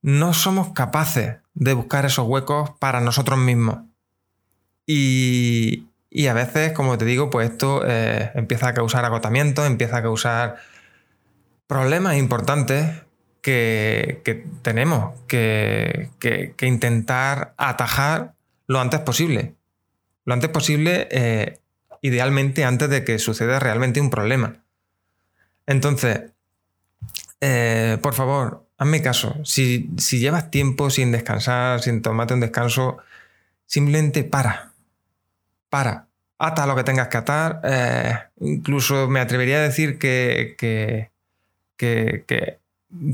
no 0.00 0.32
somos 0.32 0.72
capaces 0.72 1.36
de 1.54 1.74
buscar 1.74 2.06
esos 2.06 2.26
huecos 2.26 2.70
para 2.78 3.00
nosotros 3.00 3.38
mismos. 3.38 3.80
Y, 4.86 5.88
y 6.10 6.28
a 6.28 6.34
veces, 6.34 6.72
como 6.72 6.96
te 6.96 7.04
digo, 7.04 7.28
pues 7.28 7.50
esto 7.50 7.84
empieza 7.84 8.68
a 8.68 8.74
causar 8.74 9.04
agotamiento, 9.04 9.66
empieza 9.66 9.98
a 9.98 10.02
causar 10.02 10.56
problemas 11.66 12.16
importantes 12.16 13.02
que, 13.42 14.46
tenemos 14.62 15.20
que, 15.26 16.08
intentar 16.62 17.54
atajar 17.58 18.34
lo 18.66 18.80
antes 18.80 19.00
posible. 19.00 19.54
Lo 20.24 20.34
antes 20.34 20.50
posible, 20.50 21.08
eh, 21.10 21.58
idealmente 22.00 22.64
antes 22.64 22.88
de 22.88 23.04
que 23.04 23.18
suceda 23.18 23.58
realmente 23.58 24.00
un 24.00 24.10
problema. 24.10 24.62
Entonces, 25.66 26.32
eh, 27.40 27.98
por 28.00 28.14
favor, 28.14 28.66
hazme 28.78 29.02
caso. 29.02 29.36
Si, 29.44 29.90
llevas 30.10 30.50
tiempo 30.50 30.88
sin 30.90 31.12
descansar, 31.12 31.82
sin 31.82 32.00
tomarte 32.00 32.34
un 32.34 32.40
descanso, 32.40 32.98
simplemente 33.66 34.24
para. 34.24 34.72
Para. 35.68 36.06
Ata 36.38 36.66
lo 36.66 36.76
que 36.76 36.84
tengas 36.84 37.08
que 37.08 37.18
atar. 37.18 37.60
Eh, 37.64 38.14
incluso 38.40 39.08
me 39.08 39.20
atrevería 39.20 39.58
a 39.58 39.62
decir 39.62 39.98
que 39.98 41.10
que, 41.82 42.58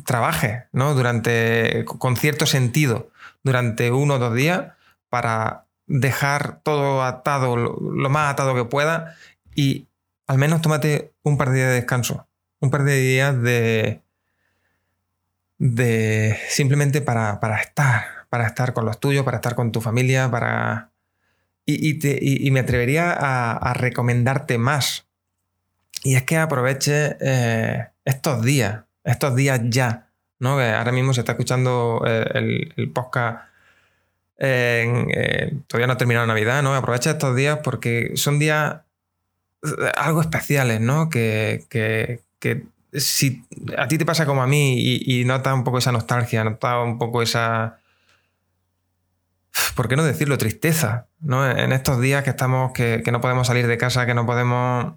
trabaje 0.05 0.65
¿no? 0.73 0.95
durante, 0.95 1.85
con 1.85 2.17
cierto 2.17 2.47
sentido 2.47 3.11
durante 3.43 3.91
uno 3.91 4.15
o 4.15 4.19
dos 4.19 4.35
días 4.35 4.73
para 5.09 5.65
dejar 5.87 6.61
todo 6.63 7.03
atado, 7.03 7.57
lo, 7.57 8.11
más 8.11 8.33
atado 8.33 8.55
que 8.55 8.65
pueda 8.65 9.17
y 9.55 9.87
al 10.27 10.39
menos 10.39 10.61
tómate 10.61 11.13
un 11.23 11.39
par 11.39 11.51
de 11.51 11.57
días 11.57 11.69
de 11.69 11.75
descanso, 11.75 12.29
un 12.61 12.71
par 12.71 12.85
de 12.85 12.97
días 12.97 13.43
de, 15.59 16.39
simplemente 16.51 17.01
para, 17.01 17.39
estar, 17.61 18.05
para 18.29 18.47
estar 18.47 18.75
con 18.75 18.85
los 18.85 19.01
tuyos, 19.01 19.25
para 19.25 19.39
estar 19.39 19.55
con 19.55 19.73
tu 19.73 19.81
familia, 19.81 20.31
para... 20.31 20.91
Y, 21.71 22.51
me 22.51 22.61
atrevería 22.61 23.13
a, 23.13 23.75
recomendarte 23.75 24.57
más. 24.57 25.07
Y 26.03 26.15
es 26.15 26.23
que 26.23 26.39
aproveche 26.39 27.19
eh, 27.21 27.89
estos 28.07 28.43
días, 28.43 28.85
estos 29.09 29.35
días 29.35 29.61
ya, 29.65 30.09
¿no? 30.39 30.57
Que 30.59 30.71
ahora 30.71 30.93
mismo 30.93 31.15
se 31.15 31.21
está 31.21 31.33
escuchando 31.33 32.03
eh, 32.07 32.71
el, 32.77 32.91
podcast. 32.91 33.49
Eh, 34.39 35.57
todavía 35.67 35.87
no 35.87 35.95
ha 35.95 35.97
terminado 35.97 36.27
Navidad, 36.27 36.63
¿no? 36.63 36.75
Aprovecha 36.75 37.13
estos 37.13 37.35
días 37.35 37.61
porque 37.65 38.13
son 38.15 38.39
días 38.39 38.77
eh, 39.65 39.93
algo 39.97 40.21
especiales, 40.21 40.81
¿no? 40.81 41.09
Que, 41.09 42.23
si 42.93 43.45
a 43.77 43.89
ti 43.89 43.99
te 43.99 44.07
pasa 44.07 44.27
como 44.27 44.43
a 44.43 44.47
mí 44.47 44.79
y, 44.79 45.21
y 45.21 45.25
notas 45.25 45.55
un 45.55 45.65
poco 45.65 45.79
esa 45.79 45.93
nostalgia, 45.93 46.45
notas 46.45 46.85
un 46.85 46.99
poco 46.99 47.23
esa. 47.23 47.79
¿Por 49.75 49.89
qué 49.89 49.97
no 49.97 50.05
decirlo? 50.05 50.39
Tristeza, 50.39 51.07
¿no? 51.21 51.49
En 51.51 51.73
estos 51.73 52.01
días 52.01 52.23
que 52.25 52.31
estamos, 52.31 52.73
que, 52.73 53.03
que 53.05 53.13
no 53.13 53.21
podemos 53.21 53.47
salir 53.47 53.67
de 53.67 53.79
casa, 53.79 54.07
que 54.07 54.15
no 54.15 54.27
podemos 54.27 54.95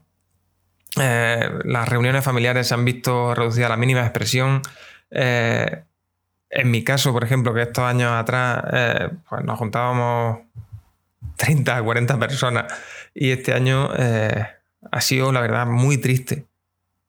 eh, 0.99 1.49
las 1.63 1.87
reuniones 1.87 2.23
familiares 2.23 2.67
se 2.67 2.73
han 2.73 2.83
visto 2.83 3.33
reducidas 3.33 3.67
a 3.67 3.69
la 3.69 3.77
mínima 3.77 4.01
expresión. 4.01 4.61
Eh, 5.09 5.83
en 6.49 6.71
mi 6.71 6.83
caso, 6.83 7.13
por 7.13 7.23
ejemplo, 7.23 7.53
que 7.53 7.61
estos 7.61 7.83
años 7.85 8.11
atrás 8.11 8.63
eh, 8.73 9.09
pues 9.29 9.43
nos 9.45 9.57
juntábamos 9.57 10.39
30, 11.37 11.81
40 11.81 12.19
personas 12.19 12.73
y 13.13 13.31
este 13.31 13.53
año 13.53 13.89
ha 14.91 15.01
sido, 15.01 15.31
la 15.31 15.41
verdad, 15.41 15.65
muy 15.65 15.97
triste 15.97 16.45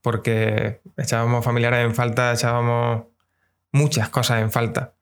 porque 0.01 0.81
echábamos 0.97 1.45
familiares 1.45 1.85
en 1.85 1.95
falta, 1.95 2.33
echábamos 2.33 3.05
muchas 3.73 4.09
cosas 4.09 4.43
en 4.43 4.51
falta. 4.51 4.95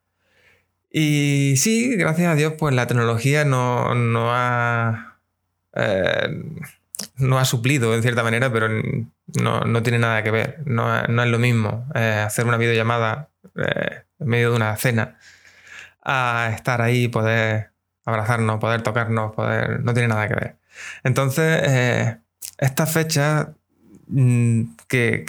Y 0.90 1.54
sí, 1.56 1.96
gracias 1.96 2.28
a 2.28 2.34
Dios, 2.34 2.54
pues 2.58 2.74
la 2.74 2.86
tecnología 2.86 3.44
no, 3.44 3.94
no 3.94 4.34
ha 4.34 5.18
no 7.20 7.38
ha 7.38 7.44
suplido 7.44 7.94
en 7.94 8.02
cierta 8.02 8.22
manera, 8.22 8.52
pero 8.52 8.68
no, 9.40 9.82
tiene 9.82 9.98
nada 9.98 10.22
que 10.22 10.30
ver. 10.30 10.62
No, 10.66 10.94
es 10.98 11.28
lo 11.28 11.38
mismo 11.38 11.86
eh, 11.94 12.22
hacer 12.24 12.46
una 12.46 12.56
videollamada 12.56 13.30
eh, 13.56 14.02
en 14.18 14.26
medio 14.26 14.50
de 14.50 14.56
una 14.56 14.76
cena 14.76 15.18
a 16.02 16.50
estar 16.54 16.80
ahí, 16.82 17.08
poder 17.08 17.72
abrazarnos, 18.04 18.58
poder 18.58 18.82
tocarnos, 18.82 19.34
poder. 19.34 19.80
No 19.84 19.92
tiene 19.92 20.08
nada 20.08 20.28
que 20.28 20.34
ver. 20.34 20.56
Entonces, 21.04 21.62
eh, 21.64 22.18
estas 22.58 22.92
fechas 22.92 23.48
mm, 24.08 24.62
que, 24.88 25.24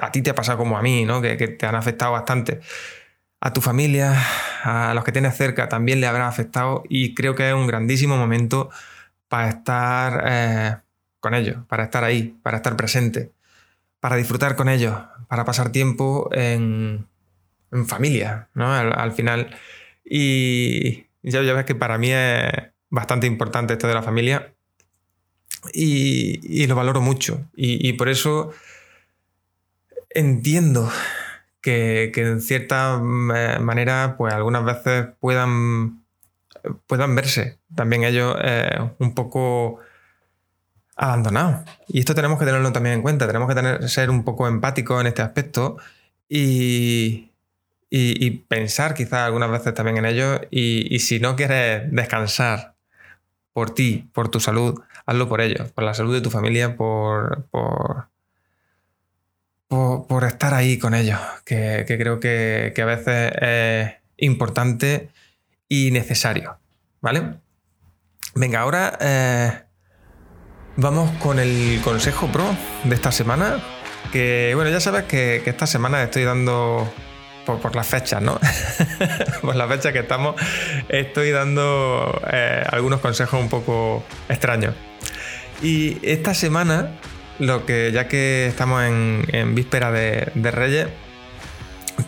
a 0.00 0.12
ti 0.12 0.22
te 0.22 0.30
ha 0.30 0.34
pasado 0.34 0.58
como 0.58 0.76
a 0.76 0.82
mí, 0.82 1.04
¿no? 1.04 1.20
que, 1.22 1.36
que 1.36 1.48
te 1.48 1.66
han 1.66 1.74
afectado 1.74 2.12
bastante. 2.12 2.60
A 3.40 3.52
tu 3.52 3.60
familia, 3.60 4.16
a 4.62 4.94
los 4.94 5.02
que 5.02 5.10
tienes 5.10 5.36
cerca 5.36 5.68
también 5.68 6.00
le 6.00 6.06
habrá 6.06 6.28
afectado 6.28 6.84
y 6.88 7.12
creo 7.12 7.34
que 7.34 7.48
es 7.48 7.54
un 7.54 7.66
grandísimo 7.66 8.16
momento 8.16 8.70
para 9.32 9.48
estar 9.48 10.24
eh, 10.26 10.76
con 11.18 11.32
ellos, 11.32 11.64
para 11.66 11.84
estar 11.84 12.04
ahí, 12.04 12.36
para 12.42 12.58
estar 12.58 12.76
presente, 12.76 13.32
para 13.98 14.16
disfrutar 14.16 14.56
con 14.56 14.68
ellos, 14.68 14.94
para 15.26 15.46
pasar 15.46 15.72
tiempo 15.72 16.28
en, 16.32 17.08
familia, 17.86 18.50
¿no? 18.52 18.70
Al, 18.70 19.12
final. 19.12 19.56
Y 20.04 21.06
ya, 21.22 21.40
ves 21.40 21.64
que 21.64 21.74
para 21.74 21.96
mí 21.96 22.10
es 22.12 22.42
bastante 22.90 23.26
importante 23.26 23.72
esto 23.72 23.88
de 23.88 23.94
la 23.94 24.02
familia 24.02 24.52
y, 25.72 26.66
lo 26.66 26.74
valoro 26.74 27.00
mucho. 27.00 27.48
Y, 27.56 27.94
por 27.94 28.10
eso 28.10 28.52
entiendo 30.10 30.92
que, 31.62 32.12
que, 32.12 32.20
en 32.20 32.42
cierta 32.42 32.98
manera, 32.98 34.16
pues 34.18 34.34
algunas 34.34 34.62
veces 34.62 35.06
puedan 35.20 36.02
puedan 36.86 37.14
verse 37.14 37.61
también 37.74 38.04
ellos 38.04 38.36
eh, 38.42 38.78
un 38.98 39.14
poco 39.14 39.80
abandonados. 40.96 41.68
Y 41.88 42.00
esto 42.00 42.14
tenemos 42.14 42.38
que 42.38 42.44
tenerlo 42.44 42.72
también 42.72 42.96
en 42.96 43.02
cuenta, 43.02 43.26
tenemos 43.26 43.52
que 43.52 43.88
ser 43.88 44.10
un 44.10 44.24
poco 44.24 44.46
empáticos 44.48 45.00
en 45.00 45.06
este 45.06 45.22
aspecto 45.22 45.76
y, 46.28 47.28
pensar 48.48 48.94
quizás 48.94 49.20
algunas 49.26 49.50
veces 49.50 49.74
también 49.74 49.98
en 49.98 50.06
ellos 50.06 50.40
y, 50.50 50.98
si 51.00 51.20
no 51.20 51.36
quieres 51.36 51.92
descansar 51.92 52.74
por 53.52 53.74
ti, 53.74 54.08
por 54.14 54.30
tu 54.30 54.40
salud, 54.40 54.80
hazlo 55.04 55.28
por 55.28 55.40
ellos, 55.40 55.70
por 55.72 55.84
la 55.84 55.94
salud 55.94 56.14
de 56.14 56.22
tu 56.22 56.30
familia, 56.30 56.76
por, 56.76 57.44
por, 57.50 58.08
por, 59.68 60.24
estar 60.24 60.54
ahí 60.54 60.78
con 60.78 60.94
ellos, 60.94 61.18
que, 61.44 61.84
creo 61.86 62.18
que, 62.20 62.72
que 62.74 62.82
a 62.82 62.86
veces 62.86 63.32
es 63.40 63.92
importante 64.16 65.10
y 65.68 65.90
necesario. 65.90 66.58
¿Vale? 67.02 67.40
Venga, 68.34 68.60
ahora 68.60 68.96
eh, 68.98 69.52
vamos 70.76 71.10
con 71.18 71.38
el 71.38 71.80
consejo 71.84 72.28
pro 72.28 72.44
de 72.84 72.94
esta 72.94 73.12
semana. 73.12 73.62
Que 74.10 74.52
bueno, 74.54 74.70
ya 74.70 74.80
sabes 74.80 75.04
que, 75.04 75.42
esta 75.44 75.66
semana 75.66 76.02
estoy 76.02 76.24
dando 76.24 76.90
por, 77.44 77.76
las 77.76 77.86
fechas, 77.86 78.22
¿no? 78.22 78.40
por 79.42 79.54
las 79.54 79.68
fechas 79.68 79.92
que 79.92 79.98
estamos, 79.98 80.36
estoy 80.88 81.30
dando 81.30 82.22
eh, 82.32 82.64
algunos 82.70 83.00
consejos 83.00 83.38
un 83.38 83.50
poco 83.50 84.02
extraños. 84.30 84.74
Y 85.60 85.98
esta 86.02 86.32
semana, 86.32 86.98
lo 87.38 87.66
que 87.66 87.92
ya 87.92 88.08
que 88.08 88.46
estamos 88.46 88.82
en, 88.82 89.54
víspera 89.54 89.92
de, 89.92 90.50
Reyes, 90.50 90.88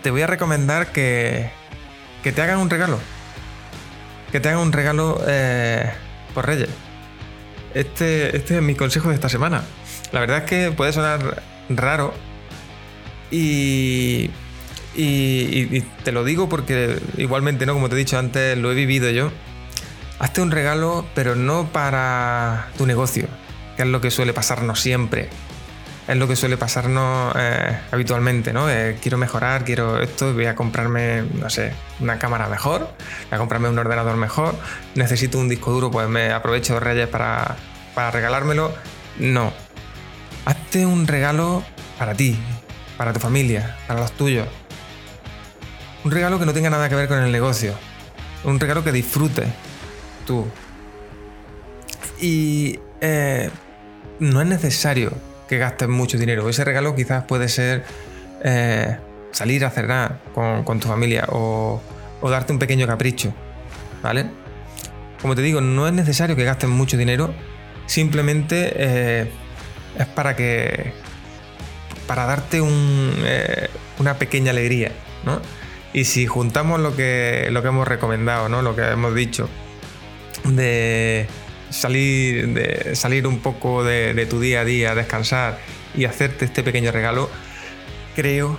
te 0.02 0.10
voy 0.10 0.22
a 0.22 0.26
recomendar 0.26 0.86
que, 0.90 1.50
que, 2.22 2.32
te 2.32 2.40
hagan 2.40 2.60
un 2.60 2.70
regalo. 2.70 2.98
Que 4.32 4.40
te 4.40 4.48
hagan 4.48 4.60
un 4.60 4.72
regalo 4.72 5.22
eh, 5.28 5.92
por 6.34 6.46
Reyes. 6.46 6.68
Este, 7.72 8.36
este 8.36 8.56
es 8.56 8.62
mi 8.62 8.74
consejo 8.74 9.08
de 9.08 9.14
esta 9.14 9.28
semana. 9.28 9.62
La 10.12 10.20
verdad 10.20 10.38
es 10.38 10.44
que 10.44 10.70
puede 10.70 10.92
sonar 10.92 11.42
raro 11.68 12.12
y 13.30 14.30
y, 14.96 15.80
te 16.04 16.12
lo 16.12 16.24
digo 16.24 16.48
porque 16.48 16.98
igualmente, 17.16 17.66
¿no? 17.66 17.74
Como 17.74 17.88
te 17.88 17.96
he 17.96 17.98
dicho 17.98 18.18
antes, 18.18 18.56
lo 18.56 18.70
he 18.70 18.74
vivido 18.74 19.10
yo. 19.10 19.30
Hazte 20.18 20.40
un 20.40 20.50
regalo, 20.50 21.04
pero 21.14 21.34
no 21.34 21.68
para 21.72 22.68
tu 22.78 22.86
negocio, 22.86 23.26
que 23.76 23.82
es 23.82 23.88
lo 23.88 24.00
que 24.00 24.10
suele 24.10 24.32
pasarnos 24.32 24.80
siempre. 24.80 25.28
Es 26.06 26.16
lo 26.16 26.28
que 26.28 26.36
suele 26.36 26.56
pasarnos 26.56 27.34
eh, 27.38 27.78
habitualmente, 27.90 28.52
¿no? 28.52 28.66
Quiero 29.00 29.16
mejorar, 29.16 29.64
quiero 29.64 30.00
esto, 30.00 30.34
voy 30.34 30.46
a 30.46 30.54
comprarme, 30.54 31.22
no 31.22 31.48
sé, 31.48 31.72
una 32.00 32.18
cámara 32.18 32.48
mejor, 32.48 32.80
voy 32.80 33.32
a 33.32 33.38
comprarme 33.38 33.70
un 33.70 33.78
ordenador 33.78 34.16
mejor, 34.16 34.54
necesito 34.94 35.38
un 35.38 35.48
disco 35.48 35.72
duro, 35.72 35.90
pues 35.90 36.08
me 36.08 36.30
aprovecho 36.32 36.74
de 36.74 36.80
Reyes 36.80 37.08
para, 37.08 37.56
para 37.94 38.10
regalármelo. 38.10 38.74
No. 39.18 39.52
Hazte 40.44 40.84
un 40.84 41.06
regalo 41.06 41.64
para 41.98 42.14
ti, 42.14 42.38
para 42.98 43.14
tu 43.14 43.20
familia, 43.20 43.76
para 43.86 44.00
los 44.00 44.12
tuyos 44.12 44.46
un 46.04 46.10
regalo 46.10 46.38
que 46.38 46.44
no 46.44 46.52
tenga 46.52 46.70
nada 46.70 46.88
que 46.88 46.94
ver 46.94 47.08
con 47.08 47.18
el 47.22 47.32
negocio. 47.32 47.74
Un 48.44 48.60
regalo 48.60 48.84
que 48.84 48.92
disfrutes 48.92 49.48
tú. 50.26 50.46
Y 52.20 52.78
eh, 53.00 53.50
no 54.20 54.40
es 54.42 54.46
necesario 54.46 55.12
que 55.54 55.58
gastes 55.58 55.88
mucho 55.88 56.18
dinero. 56.18 56.48
Ese 56.48 56.64
regalo 56.64 56.94
quizás 56.96 57.24
puede 57.24 57.48
ser 57.48 57.84
eh, 58.42 58.96
salir 59.30 59.64
a 59.64 59.70
cenar 59.70 60.18
con, 60.34 60.80
tu 60.80 60.88
familia 60.88 61.26
o, 61.28 61.80
darte 62.22 62.52
un 62.52 62.58
pequeño 62.58 62.86
capricho. 62.86 63.32
¿Vale? 64.02 64.26
Como 65.22 65.34
te 65.34 65.42
digo, 65.42 65.60
no 65.60 65.86
es 65.86 65.92
necesario 65.92 66.36
que 66.36 66.44
gastes 66.44 66.68
mucho 66.68 66.96
dinero. 66.96 67.32
Simplemente 67.86 68.72
eh, 68.74 69.30
es 69.98 70.06
para 70.06 70.34
que. 70.34 70.92
para 72.06 72.26
darte 72.26 72.60
una 72.60 74.18
pequeña 74.18 74.50
alegría. 74.50 74.90
¿no? 75.24 75.40
Y 75.92 76.04
si 76.04 76.26
juntamos 76.26 76.80
lo 76.80 76.96
que, 76.96 77.48
lo 77.50 77.62
que 77.62 77.68
hemos 77.68 77.86
recomendado, 77.86 78.48
¿no? 78.48 78.60
lo 78.60 78.74
que 78.74 78.82
hemos 78.82 79.14
dicho, 79.14 79.48
de 80.44 81.26
salir, 81.74 82.48
de 82.48 82.94
salir 82.94 83.26
un 83.26 83.40
poco 83.40 83.84
de, 83.84 84.26
tu 84.26 84.40
día 84.40 84.60
a 84.60 84.64
día, 84.64 84.94
descansar 84.94 85.58
y 85.96 86.04
hacerte 86.04 86.44
este 86.44 86.62
pequeño 86.62 86.92
regalo, 86.92 87.30
creo, 88.14 88.58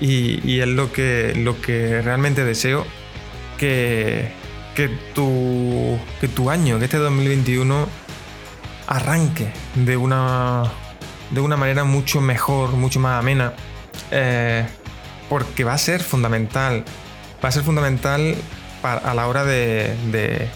y, 0.00 0.60
es 0.60 0.68
lo 0.68 0.92
que, 0.92 1.32
lo 1.36 1.60
que 1.60 2.02
realmente 2.02 2.44
deseo, 2.44 2.86
que, 3.58 4.28
que, 4.74 4.88
tu, 5.14 5.98
que 6.20 6.28
tu 6.28 6.50
año, 6.50 6.78
que 6.78 6.86
este 6.86 6.98
2021 6.98 7.88
arranque 8.86 9.50
de 9.74 9.96
una, 9.96 10.64
de 11.30 11.40
una 11.40 11.56
manera 11.56 11.84
mucho 11.84 12.20
mejor, 12.20 12.72
mucho 12.72 13.00
más 13.00 13.18
amena. 13.18 13.54
Eh, 14.10 14.66
porque 15.28 15.64
va 15.64 15.74
a 15.74 15.78
ser 15.78 16.02
fundamental. 16.02 16.84
Va 17.42 17.48
a 17.48 17.52
ser 17.52 17.62
fundamental 17.62 18.36
a 18.82 19.14
la 19.14 19.26
hora 19.28 19.44
de, 19.44 20.48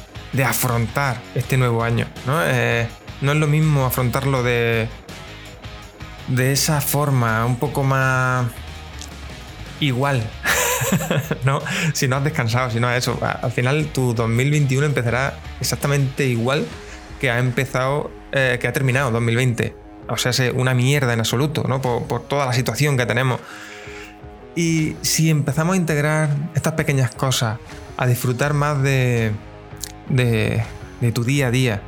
afrontar 0.44 1.20
este 1.34 1.56
nuevo 1.56 1.82
año. 1.82 2.06
¿no? 2.26 2.40
Eh, 2.44 2.86
no 3.20 3.32
es 3.32 3.38
lo 3.38 3.46
mismo 3.46 3.86
afrontarlo 3.86 4.42
de, 4.42 4.88
de 6.28 6.52
esa 6.52 6.80
forma, 6.80 7.44
un 7.44 7.56
poco 7.56 7.82
más 7.82 8.46
igual. 9.80 10.22
¿no? 11.44 11.60
Si 11.92 12.08
no 12.08 12.16
has 12.16 12.24
descansado, 12.24 12.70
si 12.70 12.80
no 12.80 12.88
has 12.88 12.98
eso. 12.98 13.18
Al 13.20 13.52
final 13.52 13.86
tu 13.86 14.14
2021 14.14 14.86
empezará 14.86 15.38
exactamente 15.60 16.26
igual 16.26 16.66
que 17.20 17.30
ha 17.30 17.38
empezado, 17.38 18.10
eh, 18.32 18.58
que 18.60 18.68
ha 18.68 18.72
terminado 18.72 19.10
2020. 19.10 19.74
O 20.08 20.16
sea, 20.16 20.30
es 20.30 20.40
una 20.54 20.74
mierda 20.74 21.12
en 21.12 21.20
absoluto, 21.20 21.64
¿no? 21.68 21.82
Por 21.82 22.22
toda 22.28 22.46
la 22.46 22.52
situación 22.52 22.96
que 22.96 23.04
tenemos. 23.04 23.40
Y 24.54 24.96
si 25.02 25.30
empezamos 25.30 25.74
a 25.74 25.76
integrar 25.76 26.30
estas 26.54 26.72
pequeñas 26.72 27.14
cosas, 27.14 27.58
a 27.96 28.06
disfrutar 28.06 28.54
más 28.54 28.82
de, 28.82 29.32
de, 30.08 30.62
tu 31.12 31.24
día 31.24 31.48
a 31.48 31.50
día, 31.50 31.82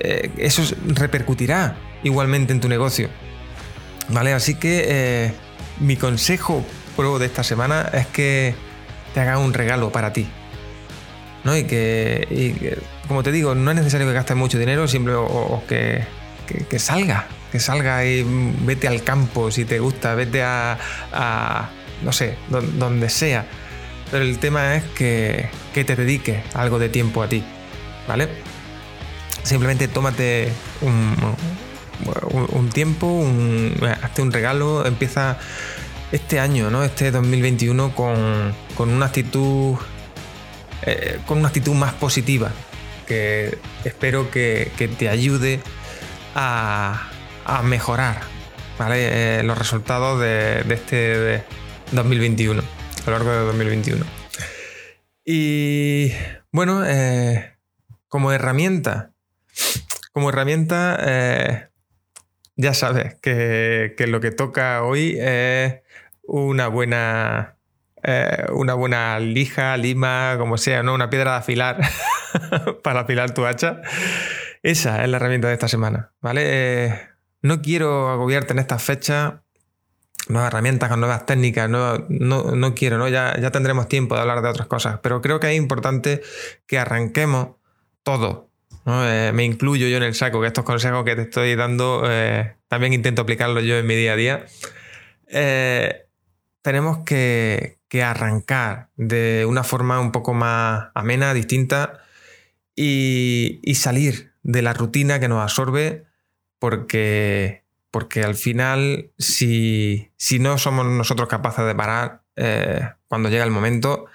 eh, 0.00 0.30
eso 0.38 0.62
repercutirá 0.86 1.76
igualmente 2.02 2.52
en 2.52 2.60
tu 2.60 2.68
negocio. 2.68 3.08
¿Vale? 4.08 4.32
Así 4.32 4.54
que 4.54 4.84
eh, 4.88 5.32
mi 5.80 5.96
consejo 5.96 6.64
pro 6.96 7.18
de 7.18 7.26
esta 7.26 7.44
semana 7.44 7.90
es 7.92 8.06
que 8.06 8.54
te 9.14 9.20
hagas 9.20 9.38
un 9.38 9.52
regalo 9.52 9.92
para 9.92 10.12
ti. 10.12 10.28
¿no? 11.44 11.56
Y, 11.56 11.64
que, 11.64 12.78
como 13.06 13.22
te 13.22 13.32
digo, 13.32 13.54
no 13.54 13.70
es 13.70 13.76
necesario 13.76 14.06
que 14.06 14.12
gastes 14.12 14.36
mucho 14.36 14.58
dinero, 14.58 14.88
simplemente 14.88 15.28
o, 15.30 15.62
que, 15.68 16.04
que, 16.46 16.64
que 16.64 16.78
salga 16.78 17.26
que 17.50 17.60
salga 17.60 18.04
y 18.04 18.24
vete 18.64 18.88
al 18.88 19.02
campo 19.02 19.50
si 19.50 19.64
te 19.64 19.78
gusta, 19.78 20.14
vete 20.14 20.42
a, 20.42 21.68
no 22.02 22.12
sé, 22.12 22.36
donde 22.48 23.08
sea. 23.08 23.46
Pero 24.10 24.24
el 24.24 24.38
tema 24.38 24.76
es 24.76 24.84
que, 24.84 25.48
que 25.74 25.84
te 25.84 25.96
dediques 25.96 26.42
algo 26.54 26.78
de 26.78 26.88
tiempo 26.88 27.22
a 27.22 27.28
ti, 27.28 27.42
¿vale? 28.06 28.28
Simplemente 29.42 29.88
tómate 29.88 30.50
un, 30.80 32.70
tiempo, 32.70 33.26
hazte 34.02 34.22
un 34.22 34.32
regalo, 34.32 34.86
empieza 34.86 35.38
este 36.12 36.40
año, 36.40 36.70
¿no? 36.70 36.84
Este 36.84 37.10
2021 37.10 37.94
con, 37.94 38.54
con 38.76 38.90
una 38.90 39.06
actitud 39.06 39.76
eh, 40.82 41.18
con 41.26 41.38
una 41.38 41.48
actitud 41.48 41.74
más 41.74 41.92
positiva 41.94 42.52
que 43.06 43.58
espero 43.84 44.30
que, 44.30 44.70
que 44.76 44.86
te 44.86 45.08
ayude 45.08 45.60
a, 46.34 47.08
a 47.44 47.62
mejorar 47.62 48.20
¿vale? 48.78 49.40
Eh, 49.40 49.42
los 49.42 49.58
resultados 49.58 50.20
de, 50.20 50.64
este 50.70 51.44
2021, 51.92 52.62
a 53.08 53.10
lo 53.10 53.24
largo 53.24 53.32
de 53.32 53.46
2021. 53.46 54.04
Y 55.24 56.12
bueno, 56.52 56.84
eh, 56.86 57.56
como 58.08 58.32
herramienta, 58.32 59.12
como 60.12 60.28
herramienta, 60.28 60.98
eh, 61.00 61.68
ya 62.56 62.74
sabes 62.74 63.14
que, 63.14 63.94
lo 64.08 64.20
que 64.20 64.30
toca 64.30 64.82
hoy 64.82 65.16
es 65.18 65.76
una 66.22 66.68
buena, 66.68 67.56
una 68.52 68.74
buena 68.74 69.18
lija, 69.20 69.76
lima, 69.78 70.36
como 70.38 70.58
sea, 70.58 70.82
¿no? 70.82 70.92
Una 70.92 71.08
piedra 71.08 71.32
de 71.32 71.38
afilar 71.38 71.80
para 72.82 73.00
afilar 73.00 73.32
tu 73.32 73.46
hacha. 73.46 73.80
Esa 74.62 75.02
es 75.02 75.08
la 75.08 75.16
herramienta 75.16 75.48
de 75.48 75.54
esta 75.54 75.68
semana, 75.68 76.12
¿vale? 76.20 77.08
no 77.40 77.62
quiero 77.62 78.10
agobiarte 78.10 78.52
en 78.52 78.58
esta 78.58 78.80
fecha 78.80 79.44
nuevas 80.28 80.52
herramientas, 80.52 80.88
con 80.88 81.00
nuevas 81.00 81.26
técnicas, 81.26 81.68
no, 81.68 81.98
no, 82.08 82.74
quiero, 82.74 82.98
¿no? 82.98 83.08
Ya, 83.08 83.38
ya 83.40 83.50
tendremos 83.50 83.88
tiempo 83.88 84.14
de 84.14 84.20
hablar 84.20 84.42
de 84.42 84.48
otras 84.48 84.66
cosas, 84.66 85.00
pero 85.02 85.20
creo 85.20 85.40
que 85.40 85.50
es 85.50 85.56
importante 85.56 86.22
que 86.66 86.78
arranquemos 86.78 87.56
todo. 88.02 88.50
Eh, 88.86 89.32
me 89.34 89.44
incluyo 89.44 89.86
yo 89.88 89.98
en 89.98 90.02
el 90.02 90.14
saco, 90.14 90.40
que 90.40 90.46
estos 90.46 90.64
consejos 90.64 91.04
que 91.04 91.14
te 91.14 91.22
estoy 91.22 91.54
dando 91.56 92.02
eh, 92.06 92.56
también 92.68 92.92
intento 92.92 93.22
aplicarlos 93.22 93.64
yo 93.64 93.76
en 93.76 93.86
mi 93.86 93.94
día 93.94 94.12
a 94.12 94.16
día. 94.16 94.46
Eh, 95.28 96.06
tenemos 96.62 96.98
que, 97.04 97.78
que, 97.88 98.02
arrancar 98.02 98.90
de 98.96 99.44
una 99.46 99.62
forma 99.62 100.00
un 100.00 100.12
poco 100.12 100.34
más 100.34 100.88
amena, 100.94 101.34
distinta 101.34 102.00
y 102.74 103.74
salir 103.74 104.32
de 104.42 104.62
la 104.62 104.72
rutina 104.72 105.18
que 105.18 105.28
nos 105.28 105.42
absorbe 105.42 106.06
porque, 106.58 107.64
porque 107.90 108.22
al 108.22 108.34
final, 108.34 109.10
si, 109.18 110.10
no 110.40 110.58
somos 110.58 110.86
nosotros 110.86 111.28
capaces 111.28 111.64
de 111.64 111.74
parar 111.74 112.22
eh, 112.36 112.90
cuando 113.08 113.28
llega 113.28 113.44
el 113.44 113.50
momento, 113.50 114.06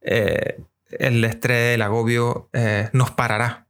eh, 0.00 0.60
el 0.90 1.24
estrés, 1.24 1.74
el 1.74 1.82
agobio 1.82 2.48
eh, 2.52 2.88
nos 2.92 3.10
parará. 3.10 3.66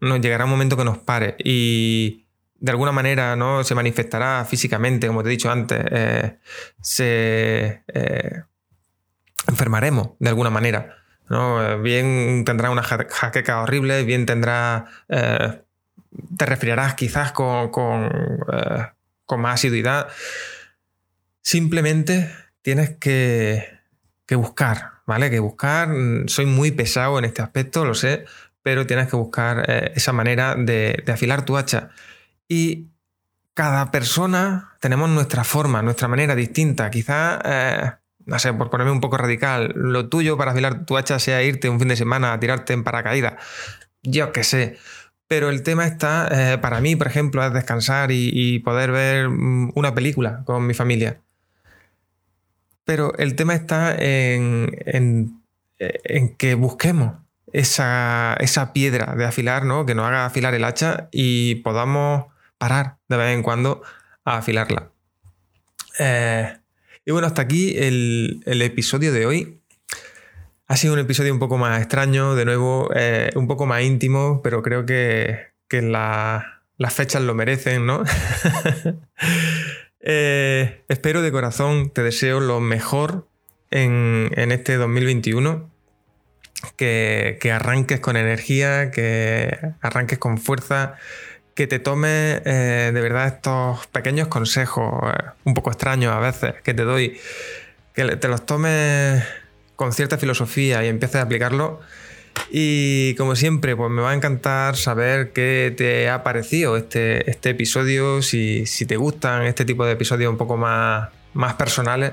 Nos 0.00 0.20
llegará 0.20 0.44
un 0.44 0.50
momento 0.50 0.76
que 0.76 0.84
nos 0.84 0.98
pare 0.98 1.36
y 1.38 2.26
de 2.56 2.70
alguna 2.70 2.92
manera 2.92 3.36
¿no? 3.36 3.62
se 3.64 3.74
manifestará 3.74 4.44
físicamente, 4.48 5.06
como 5.06 5.22
te 5.22 5.28
he 5.28 5.32
dicho 5.32 5.50
antes, 5.50 5.80
se 6.80 7.84
enfermaremos 9.46 10.10
de 10.18 10.28
alguna 10.28 10.50
manera. 10.50 10.96
¿no? 11.28 11.80
Bien 11.80 12.44
tendrá 12.44 12.70
una 12.70 12.82
jaqueca 12.82 13.62
horrible, 13.62 14.02
bien 14.04 14.26
tendrá 14.26 14.86
te 16.36 16.46
resfriarás 16.46 16.94
quizás 16.94 17.32
con, 17.32 17.70
con 19.26 19.40
más 19.40 19.54
asiduidad. 19.54 20.08
Simplemente 21.42 22.30
tienes 22.62 22.96
que, 22.98 23.74
que 24.26 24.34
buscar, 24.36 25.02
¿vale? 25.06 25.30
Que 25.30 25.38
buscar, 25.38 25.88
mm, 25.88 26.28
soy 26.28 26.46
muy 26.46 26.70
pesado 26.70 27.18
en 27.18 27.24
este 27.24 27.42
aspecto, 27.42 27.84
lo 27.84 27.94
sé, 27.94 28.24
pero 28.62 28.86
tienes 28.86 29.08
que 29.08 29.16
buscar 29.16 29.64
eh, 29.68 29.92
esa 29.94 30.12
manera 30.12 30.54
de, 30.56 31.04
afilar 31.12 31.44
tu 31.44 31.56
hacha. 31.56 31.90
Y 32.48 32.88
cada 33.52 33.90
persona 33.90 34.76
tenemos 34.80 35.10
nuestra 35.10 35.44
forma, 35.44 35.82
nuestra 35.82 36.08
manera 36.08 36.34
distinta. 36.34 36.90
Quizás, 36.90 37.40
eh, 37.44 37.92
no 38.24 38.38
sé, 38.38 38.52
por 38.54 38.70
ponerme 38.70 38.92
un 38.92 39.00
poco 39.00 39.18
radical, 39.18 39.72
lo 39.76 40.08
tuyo 40.08 40.38
para 40.38 40.52
afilar 40.52 40.86
tu 40.86 40.96
hacha 40.96 41.18
sea 41.18 41.42
irte 41.42 41.68
un 41.68 41.78
fin 41.78 41.88
de 41.88 41.96
semana 41.96 42.32
a 42.32 42.40
tirarte 42.40 42.72
en 42.72 42.84
paracaídas. 42.84 43.34
Yo 44.02 44.32
qué 44.32 44.44
sé. 44.44 44.78
Pero 45.26 45.50
el 45.50 45.62
tema 45.62 45.86
está, 45.86 46.28
eh, 46.30 46.58
para 46.58 46.80
mí, 46.80 46.96
por 46.96 47.06
ejemplo, 47.06 47.44
es 47.44 47.52
descansar 47.52 48.10
y, 48.12 48.58
poder 48.60 48.92
ver 48.92 49.28
mm, 49.28 49.72
una 49.74 49.94
película 49.94 50.42
con 50.44 50.66
mi 50.66 50.74
familia. 50.74 51.20
Pero 52.84 53.16
el 53.16 53.34
tema 53.34 53.54
está 53.54 53.96
en, 53.96 54.70
en 54.86 56.36
que 56.36 56.54
busquemos 56.54 57.14
esa, 57.54 58.70
piedra 58.74 59.14
de 59.16 59.24
afilar, 59.24 59.64
¿no? 59.64 59.86
Que 59.86 59.94
nos 59.94 60.06
haga 60.06 60.26
afilar 60.26 60.54
el 60.54 60.64
hacha 60.64 61.08
y 61.12 61.56
podamos 61.56 62.26
parar 62.58 62.98
de 63.08 63.16
vez 63.16 63.34
en 63.34 63.42
cuando 63.42 63.82
a 64.24 64.38
afilarla. 64.38 64.90
Eh, 66.00 66.58
y 67.06 67.12
bueno, 67.12 67.28
hasta 67.28 67.42
aquí 67.42 67.74
el, 67.76 68.42
episodio 68.44 69.12
de 69.12 69.26
hoy. 69.26 69.60
Ha 70.74 70.76
sido 70.76 70.94
un 70.94 70.98
episodio 70.98 71.32
un 71.32 71.38
poco 71.38 71.56
más 71.56 71.80
extraño, 71.80 72.34
de 72.34 72.44
nuevo, 72.44 72.90
eh, 72.96 73.30
un 73.36 73.46
poco 73.46 73.64
más 73.64 73.82
íntimo, 73.82 74.40
pero 74.42 74.60
creo 74.60 74.84
que, 74.84 75.52
que 75.68 75.82
la, 75.82 76.62
las 76.78 76.92
fechas 76.92 77.22
lo 77.22 77.32
merecen, 77.32 77.86
¿no? 77.86 78.02
Eh, 80.06 80.84
espero 80.88 81.22
de 81.22 81.32
corazón, 81.32 81.90
te 81.90 82.02
deseo 82.02 82.38
lo 82.40 82.60
mejor 82.60 83.26
en, 83.70 84.30
en 84.34 84.52
este 84.52 84.76
2021. 84.76 85.70
Que, 86.76 87.38
que, 87.40 87.52
arranques 87.52 88.00
con 88.00 88.16
energía, 88.16 88.90
que 88.90 89.56
arranques 89.80 90.18
con 90.18 90.36
fuerza, 90.38 90.96
que 91.54 91.66
te 91.66 91.78
tomes 91.78 92.42
eh, 92.44 92.90
de 92.92 93.00
verdad 93.00 93.28
estos 93.28 93.86
pequeños 93.86 94.28
consejos, 94.28 94.92
eh, 95.04 95.30
un 95.44 95.54
poco 95.54 95.70
extraños 95.70 96.12
a 96.12 96.18
veces, 96.18 96.54
que 96.62 96.74
te 96.74 96.82
doy, 96.82 97.18
que 97.94 98.16
te 98.16 98.28
los 98.28 98.44
tomes 98.44 99.24
con 99.76 99.92
cierta 99.92 100.18
filosofía 100.18 100.84
y 100.84 100.88
empieces 100.88 101.16
a 101.16 101.22
aplicarlo 101.22 101.80
y 102.50 103.14
como 103.14 103.36
siempre, 103.36 103.76
pues 103.76 103.90
me 103.90 104.02
va 104.02 104.10
a 104.10 104.14
encantar 104.14 104.76
saber 104.76 105.32
qué 105.32 105.74
te 105.76 106.08
ha 106.08 106.22
parecido 106.22 106.76
este, 106.76 107.28
este 107.30 107.50
episodio, 107.50 108.22
si, 108.22 108.66
si, 108.66 108.86
te 108.86 108.96
gustan 108.96 109.44
este 109.44 109.64
tipo 109.64 109.84
de 109.84 109.92
episodios 109.92 110.30
un 110.30 110.38
poco 110.38 110.56
más, 110.56 111.08
más 111.32 111.54
personales. 111.54 112.12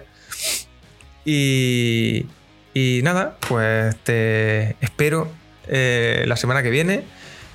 Y, 1.26 2.26
y, 2.74 3.02
nada, 3.04 3.38
pues 3.48 3.96
te 3.98 4.76
espero 4.82 5.30
eh, 5.68 6.24
la 6.28 6.36
semana 6.38 6.64
que 6.64 6.70
viene. 6.70 7.04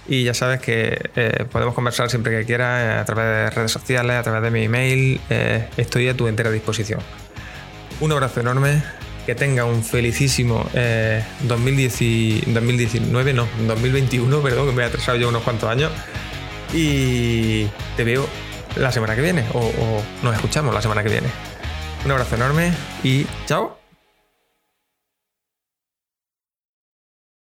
Y 0.09 0.23
ya 0.23 0.35
sabes 0.35 0.61
que 0.61 1.11
eh, 1.17 1.45
podemos 1.51 1.75
conversar 1.75 2.11
siempre 2.11 2.39
que 2.39 2.45
quieras 2.45 3.01
a 3.01 3.05
través 3.05 3.25
de 3.25 3.51
redes 3.51 3.73
sociales, 3.73 4.17
a 4.17 4.23
través 4.23 4.43
de 4.43 4.51
mi 4.53 4.65
email. 4.65 5.21
Eh, 5.31 5.69
estoy 5.77 6.09
a 6.09 6.17
tu 6.17 6.29
entera 6.29 6.53
disposición. 6.53 7.01
Un 7.99 8.13
abrazo 8.13 8.41
enorme 8.41 8.83
que 9.27 9.35
tenga 9.35 9.65
un 9.65 9.83
felicísimo 9.83 10.65
eh, 10.73 11.23
2010, 11.43 12.55
2019, 12.55 13.35
no, 13.35 13.47
2021, 13.67 14.41
perdón, 14.41 14.69
que 14.69 14.73
me 14.73 14.83
he 14.85 14.87
atrasado 14.87 15.19
yo 15.19 15.29
unos 15.29 15.43
cuantos 15.43 15.69
años. 15.69 15.91
Y 16.73 17.67
te 17.97 18.05
veo 18.05 18.27
la 18.77 18.93
semana 18.93 19.15
que 19.17 19.23
viene, 19.23 19.45
o 19.53 20.03
nos 20.23 20.35
escuchamos 20.35 20.73
la 20.73 20.81
semana 20.81 21.03
que 21.03 21.11
viene. 21.11 21.29
Un 22.05 22.13
abrazo 22.13 22.37
enorme 22.37 22.73
y 23.03 23.27
chao. 23.47 23.86